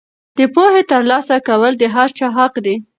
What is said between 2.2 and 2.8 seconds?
حق دی.